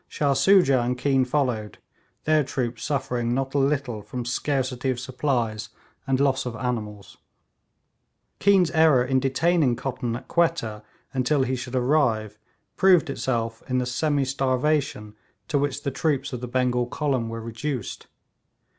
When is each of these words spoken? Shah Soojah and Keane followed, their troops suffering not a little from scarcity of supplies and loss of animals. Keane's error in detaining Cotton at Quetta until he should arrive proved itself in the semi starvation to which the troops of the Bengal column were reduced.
Shah 0.07 0.33
Soojah 0.33 0.81
and 0.83 0.97
Keane 0.97 1.25
followed, 1.25 1.77
their 2.23 2.43
troops 2.43 2.83
suffering 2.83 3.35
not 3.35 3.53
a 3.53 3.59
little 3.59 4.01
from 4.01 4.25
scarcity 4.25 4.89
of 4.89 4.99
supplies 4.99 5.69
and 6.07 6.19
loss 6.19 6.47
of 6.47 6.55
animals. 6.55 7.17
Keane's 8.39 8.71
error 8.71 9.05
in 9.05 9.19
detaining 9.19 9.75
Cotton 9.75 10.15
at 10.15 10.27
Quetta 10.27 10.81
until 11.13 11.43
he 11.43 11.55
should 11.55 11.75
arrive 11.75 12.39
proved 12.77 13.11
itself 13.11 13.61
in 13.69 13.77
the 13.77 13.85
semi 13.85 14.25
starvation 14.25 15.13
to 15.47 15.59
which 15.59 15.83
the 15.83 15.91
troops 15.91 16.33
of 16.33 16.41
the 16.41 16.47
Bengal 16.47 16.87
column 16.87 17.29
were 17.29 17.39
reduced. 17.39 18.07